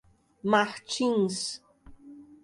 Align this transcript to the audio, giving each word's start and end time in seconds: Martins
Martins 0.43 1.61